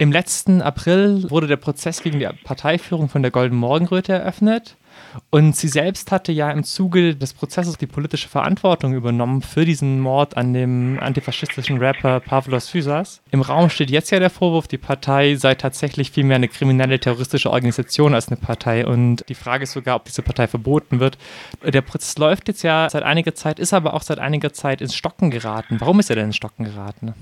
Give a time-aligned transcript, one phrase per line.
[0.00, 4.76] Im letzten April wurde der Prozess gegen die Parteiführung von der Golden Morgenröte eröffnet.
[5.30, 9.98] Und sie selbst hatte ja im Zuge des Prozesses die politische Verantwortung übernommen für diesen
[9.98, 13.22] Mord an dem antifaschistischen Rapper Pavlos Physas.
[13.32, 17.50] Im Raum steht jetzt ja der Vorwurf, die Partei sei tatsächlich vielmehr eine kriminelle terroristische
[17.50, 18.86] Organisation als eine Partei.
[18.86, 21.18] Und die Frage ist sogar, ob diese Partei verboten wird.
[21.64, 24.94] Der Prozess läuft jetzt ja seit einiger Zeit, ist aber auch seit einiger Zeit ins
[24.94, 25.80] Stocken geraten.
[25.80, 27.14] Warum ist er denn ins Stocken geraten?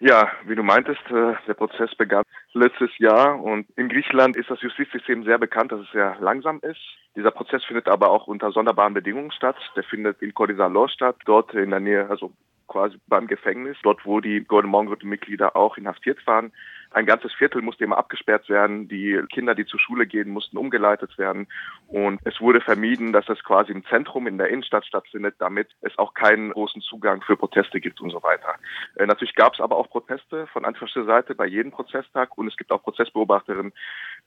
[0.00, 2.22] Ja, wie du meintest, äh, der Prozess begann
[2.52, 6.78] letztes Jahr und in Griechenland ist das Justizsystem sehr bekannt, dass es sehr langsam ist.
[7.16, 9.56] Dieser Prozess findet aber auch unter sonderbaren Bedingungen statt.
[9.74, 12.32] Der findet in Kodisalos statt, dort in der Nähe, also
[12.68, 16.52] quasi beim Gefängnis, dort wo die Golden Morgenröte-Mitglieder auch inhaftiert waren.
[16.90, 18.88] Ein ganzes Viertel musste immer abgesperrt werden.
[18.88, 21.46] Die Kinder, die zur Schule gehen, mussten umgeleitet werden.
[21.86, 25.96] Und es wurde vermieden, dass es quasi im Zentrum in der Innenstadt stattfindet, damit es
[25.98, 28.54] auch keinen großen Zugang für Proteste gibt und so weiter.
[28.96, 32.56] Äh, natürlich gab es aber auch Proteste von antifaschistischer Seite bei jedem Prozesstag und es
[32.56, 33.72] gibt auch Prozessbeobachterinnen,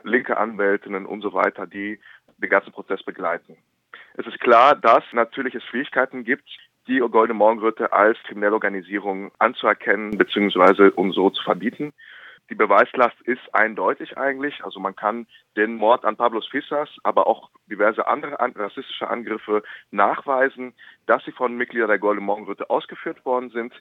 [0.03, 1.99] linke Anwältinnen und so weiter, die
[2.37, 3.57] den ganzen Prozess begleiten.
[4.15, 6.49] Es ist klar, dass natürlich es Schwierigkeiten gibt,
[6.87, 10.91] die Goldene Morgenröte als kriminelle Organisation anzuerkennen bzw.
[10.95, 11.93] um so zu verbieten.
[12.51, 14.61] Die Beweislast ist eindeutig eigentlich.
[14.65, 20.73] Also man kann den Mord an Pablos Fissas, aber auch diverse andere rassistische Angriffe nachweisen,
[21.05, 23.73] dass sie von Mitgliedern der Goldenen Morgenröte ausgeführt worden sind.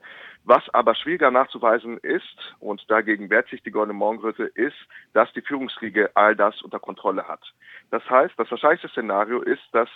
[0.44, 4.78] Was aber schwieriger nachzuweisen ist, und dagegen wehrt sich die Goldene Morgenröte, ist,
[5.14, 7.42] dass die Führungskriege all das unter Kontrolle hat.
[7.90, 9.88] Das heißt, das wahrscheinlichste Szenario ist, dass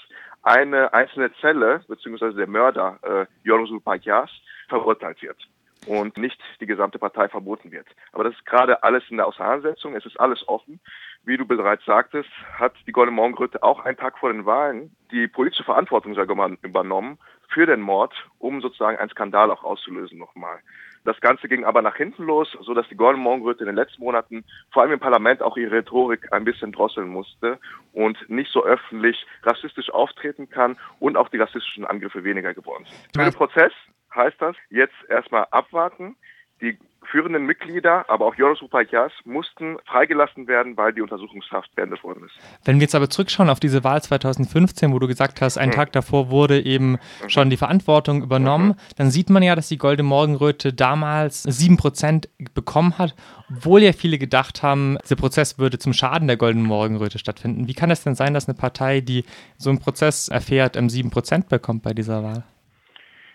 [0.43, 4.31] eine einzelne Zelle, beziehungsweise der Mörder, äh, Yorusul Pakyas,
[4.69, 5.39] verurteilt wird
[5.87, 7.87] und nicht die gesamte Partei verboten wird.
[8.13, 9.95] Aber das ist gerade alles in der Auseinandersetzung.
[9.95, 10.81] Es ist alles offen.
[11.25, 15.27] Wie du bereits sagtest, hat die Goldene Morgenröte auch einen Tag vor den Wahlen die
[15.27, 16.15] politische Verantwortung
[16.63, 17.19] übernommen
[17.49, 20.61] für den Mord, um sozusagen einen Skandal auch auszulösen nochmal.
[21.05, 24.03] Das Ganze ging aber nach hinten los, so dass die Goldene Morgenröte in den letzten
[24.03, 27.59] Monaten vor allem im Parlament auch ihre Rhetorik ein bisschen drosseln musste
[27.93, 32.99] und nicht so öffentlich rassistisch auftreten kann und auch die rassistischen Angriffe weniger geworden sind.
[33.15, 33.73] Für den Prozess
[34.15, 36.17] heißt das, jetzt erstmal abwarten.
[36.61, 36.79] Die
[37.11, 42.35] führenden Mitglieder, aber auch Joris Upayas, mussten freigelassen werden, weil die Untersuchungshaft beendet worden ist.
[42.65, 45.77] Wenn wir jetzt aber zurückschauen auf diese Wahl 2015, wo du gesagt hast, einen mhm.
[45.77, 47.29] Tag davor wurde eben mhm.
[47.29, 48.77] schon die Verantwortung übernommen, mhm.
[48.97, 53.15] dann sieht man ja, dass die Golde Morgenröte damals 7% bekommen hat,
[53.51, 57.69] obwohl ja viele gedacht haben, dieser Prozess würde zum Schaden der Golden Morgenröte stattfinden.
[57.69, 59.25] Wie kann es denn sein, dass eine Partei, die
[59.59, 62.45] so einen Prozess erfährt, 7% bekommt bei dieser Wahl?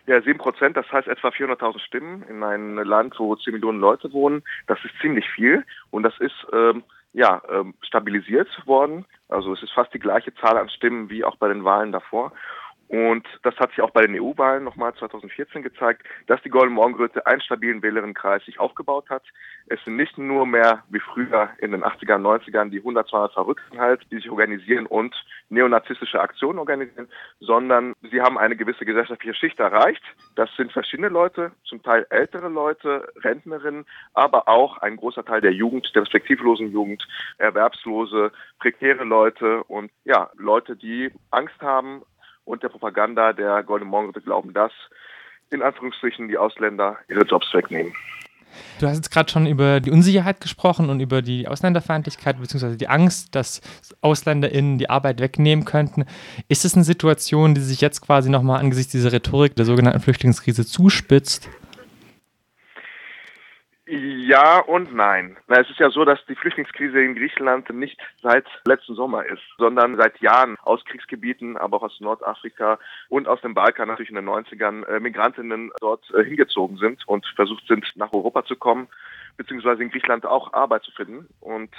[0.09, 4.11] Ja, sieben Prozent, das heißt etwa 400.000 Stimmen in einem Land, wo 10 Millionen Leute
[4.11, 4.41] wohnen.
[4.65, 6.81] Das ist ziemlich viel und das ist ähm,
[7.13, 9.05] ja ähm, stabilisiert worden.
[9.27, 12.31] Also es ist fast die gleiche Zahl an Stimmen wie auch bei den Wahlen davor.
[12.89, 17.23] Und das hat sich auch bei den EU-Wahlen nochmal 2014 gezeigt, dass die Golden Morgenröte
[17.27, 19.22] einen stabilen Wählerinnenkreis sich aufgebaut hat.
[19.67, 23.79] Es sind nicht nur mehr wie früher in den 80ern, 90ern die 100, 200 Verrückten
[23.79, 25.16] halt, die sich organisieren und
[25.50, 27.07] neonazistische Aktionen organisieren,
[27.39, 30.01] sondern sie haben eine gewisse gesellschaftliche Schicht erreicht.
[30.35, 33.85] Das sind verschiedene Leute, zum Teil ältere Leute, Rentnerinnen,
[34.16, 37.07] aber auch ein großer Teil der Jugend, der perspektivlosen Jugend,
[37.38, 42.01] Erwerbslose, prekäre Leute und ja, Leute, die Angst haben,
[42.49, 44.71] und der Propaganda der Goldenen Morgenröte glauben, dass
[45.51, 47.93] in Anführungsstrichen die Ausländer ihre Jobs wegnehmen.
[48.79, 52.75] Du hast jetzt gerade schon über die Unsicherheit gesprochen und über die Ausländerfeindlichkeit bzw.
[52.75, 53.61] die Angst, dass
[54.01, 56.05] AusländerInnen die Arbeit wegnehmen könnten.
[56.47, 60.65] Ist es eine Situation, die sich jetzt quasi nochmal angesichts dieser Rhetorik der sogenannten Flüchtlingskrise
[60.65, 61.47] zuspitzt?
[63.91, 65.35] Ja und nein.
[65.47, 69.41] Na, es ist ja so, dass die Flüchtlingskrise in Griechenland nicht seit letzten Sommer ist,
[69.57, 72.77] sondern seit Jahren aus Kriegsgebieten, aber auch aus Nordafrika
[73.09, 77.25] und aus dem Balkan natürlich in den 90ern äh, Migrantinnen dort äh, hingezogen sind und
[77.35, 78.89] versucht sind, nach Europa zu kommen,
[79.38, 81.27] beziehungsweise in Griechenland auch Arbeit zu finden.
[81.39, 81.71] Und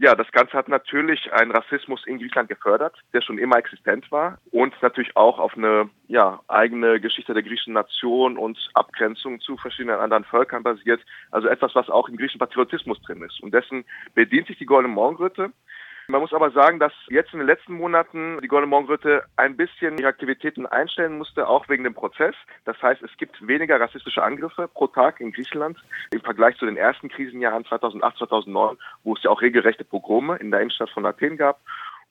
[0.00, 4.38] ja, das Ganze hat natürlich einen Rassismus in Griechenland gefördert, der schon immer existent war
[4.52, 9.98] und natürlich auch auf eine ja, eigene Geschichte der griechischen Nation und Abgrenzung zu verschiedenen
[9.98, 11.00] anderen Völkern basiert.
[11.30, 13.40] Also etwas, was auch im griechischen Patriotismus drin ist.
[13.40, 13.84] Und dessen
[14.14, 15.52] bedient sich die Goldene Morgenröte.
[16.10, 19.98] Man muss aber sagen, dass jetzt in den letzten Monaten die Goldene Morgenröte ein bisschen
[19.98, 22.34] ihre Aktivitäten einstellen musste, auch wegen dem Prozess.
[22.64, 25.76] Das heißt, es gibt weniger rassistische Angriffe pro Tag in Griechenland
[26.10, 30.50] im Vergleich zu den ersten Krisenjahren 2008, 2009, wo es ja auch regelrechte Pogrome in
[30.50, 31.60] der Innenstadt von Athen gab.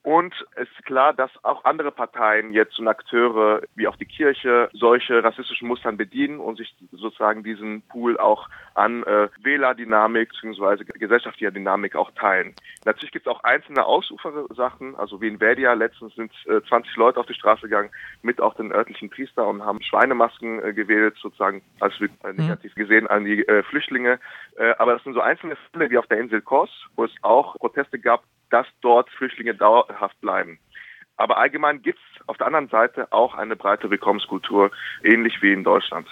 [0.08, 4.70] Und es ist klar, dass auch andere Parteien jetzt und Akteure wie auch die Kirche
[4.72, 10.84] solche rassistischen Mustern bedienen und sich sozusagen diesen Pool auch an äh, Wählerdynamik bzw.
[10.98, 12.54] gesellschaftlicher Dynamik auch teilen.
[12.86, 17.20] Natürlich gibt es auch einzelne Ausufersachen, also wie in Verdia letztens sind äh, 20 Leute
[17.20, 17.90] auf die Straße gegangen
[18.22, 23.08] mit auch den örtlichen Priester und haben Schweinemasken äh, gewählt, sozusagen als äh, negativ gesehen
[23.08, 24.20] an die äh, Flüchtlinge.
[24.56, 27.56] Äh, aber das sind so einzelne Fälle wie auf der Insel Kos, wo es auch
[27.58, 30.58] Proteste gab dass dort Flüchtlinge dauerhaft bleiben.
[31.16, 34.70] Aber allgemein gibt es auf der anderen Seite auch eine breite Willkommenskultur,
[35.02, 36.06] ähnlich wie in Deutschland.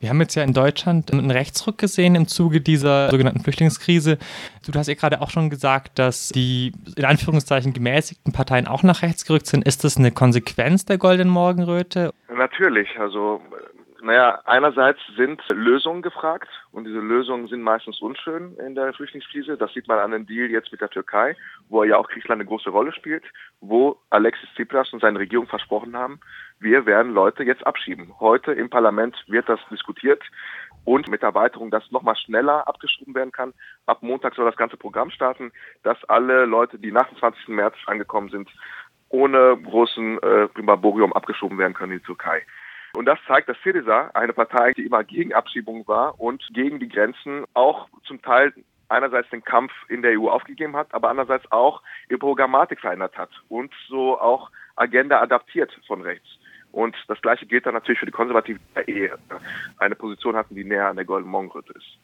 [0.00, 4.18] Wir haben jetzt ja in Deutschland einen Rechtsruck gesehen im Zuge dieser sogenannten Flüchtlingskrise.
[4.66, 9.02] Du hast ja gerade auch schon gesagt, dass die in Anführungszeichen gemäßigten Parteien auch nach
[9.02, 9.66] rechts gerückt sind.
[9.66, 12.14] Ist das eine Konsequenz der Goldenen Morgenröte?
[12.34, 12.88] Natürlich.
[12.98, 13.42] Also
[14.02, 19.56] naja, einerseits sind Lösungen gefragt und diese Lösungen sind meistens unschön in der Flüchtlingskrise.
[19.56, 21.36] Das sieht man an dem Deal jetzt mit der Türkei,
[21.68, 23.24] wo ja auch Griechenland eine große Rolle spielt,
[23.60, 26.20] wo Alexis Tsipras und seine Regierung versprochen haben,
[26.58, 28.12] wir werden Leute jetzt abschieben.
[28.18, 30.22] Heute im Parlament wird das diskutiert
[30.84, 33.52] und mit der Erweiterung, dass nochmal schneller abgeschoben werden kann.
[33.86, 35.52] Ab Montag soll das ganze Programm starten,
[35.82, 37.48] dass alle Leute, die nach dem 20.
[37.48, 38.48] März angekommen sind,
[39.08, 42.42] ohne großen äh, Primaborium abgeschoben werden können in die Türkei.
[42.96, 46.88] Und das zeigt, dass Syriza eine Partei, die immer gegen Abschiebung war und gegen die
[46.88, 48.54] Grenzen auch zum Teil
[48.88, 53.28] einerseits den Kampf in der EU aufgegeben hat, aber andererseits auch ihre Programmatik verändert hat
[53.50, 56.26] und so auch Agenda adaptiert von rechts.
[56.72, 59.10] Und das Gleiche gilt dann natürlich für die Konservativen, die
[59.76, 61.98] eine Position hatten, die näher an der Golden Mongröte ist.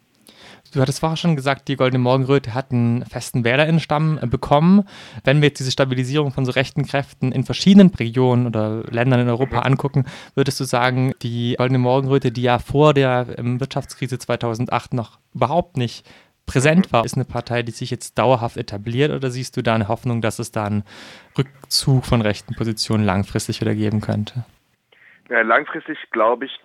[0.72, 4.88] Du hattest vorher schon gesagt, die Goldene Morgenröte hat einen festen Wählerinnenstamm äh, bekommen.
[5.24, 9.28] Wenn wir jetzt diese Stabilisierung von so rechten Kräften in verschiedenen Regionen oder Ländern in
[9.28, 14.94] Europa angucken, würdest du sagen, die Goldene Morgenröte, die ja vor der ähm, Wirtschaftskrise 2008
[14.94, 16.08] noch überhaupt nicht
[16.46, 19.88] präsent war, ist eine Partei, die sich jetzt dauerhaft etabliert oder siehst du da eine
[19.88, 20.84] Hoffnung, dass es da einen
[21.38, 24.44] Rückzug von rechten Positionen langfristig wieder geben könnte?
[25.28, 26.60] Ja, langfristig glaube ich,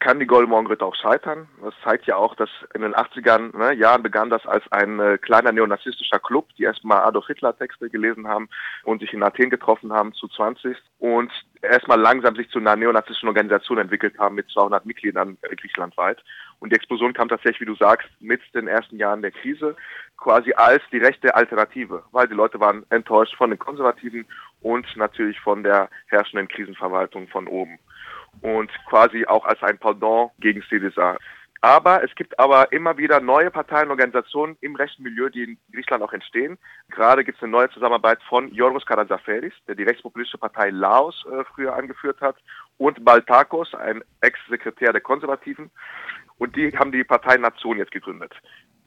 [0.00, 1.48] kann die Golden Morgenröte auch scheitern.
[1.62, 5.18] Das zeigt ja auch, dass in den 80ern ne, Jahren begann das als ein äh,
[5.18, 8.48] kleiner neonazistischer Club, die erstmal Adolf Hitler Texte gelesen haben
[8.84, 13.28] und sich in Athen getroffen haben zu 20 und erstmal langsam sich zu einer neonazistischen
[13.28, 16.22] Organisation entwickelt haben mit 200 Mitgliedern äh, griechenlandweit.
[16.60, 19.74] Und die Explosion kam tatsächlich, wie du sagst, mit den ersten Jahren der Krise
[20.16, 24.26] quasi als die rechte Alternative, weil die Leute waren enttäuscht von den Konservativen
[24.60, 27.78] und natürlich von der herrschenden Krisenverwaltung von oben
[28.42, 31.16] und quasi auch als ein Pendant gegen Syriza.
[31.60, 35.58] Aber es gibt aber immer wieder neue Parteien und Organisationen im rechten Milieu, die in
[35.72, 36.56] Griechenland auch entstehen.
[36.88, 41.42] Gerade gibt es eine neue Zusammenarbeit von Yorgos Karazaferis, der die rechtspopulistische Partei Laos äh,
[41.52, 42.36] früher angeführt hat,
[42.76, 45.70] und Baltakos, ein Ex-Sekretär der Konservativen.
[46.38, 48.32] Und die haben die Partei Nation jetzt gegründet.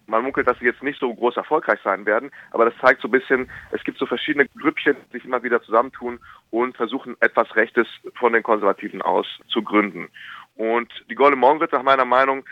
[0.07, 3.07] Man munkelt, dass sie jetzt nicht so groß erfolgreich sein werden, aber das zeigt so
[3.07, 6.19] ein bisschen, es gibt so verschiedene Grüppchen, die sich immer wieder zusammentun
[6.49, 10.09] und versuchen, etwas Rechtes von den Konservativen aus zu gründen.
[10.55, 12.43] Und die Golden Morgenritter, nach meiner Meinung,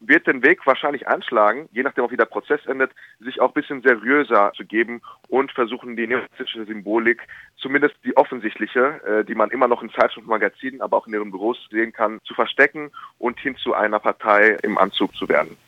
[0.00, 3.82] wird den Weg wahrscheinlich anschlagen, je nachdem wie der Prozess endet, sich auch ein bisschen
[3.82, 7.20] seriöser zu geben und versuchen, die neonazistische Symbolik,
[7.56, 11.30] zumindest die offensichtliche, äh, die man immer noch in Zeitschriften, Magazinen, aber auch in ihren
[11.30, 15.58] Büros sehen kann, zu verstecken und hin zu einer Partei im Anzug zu werden.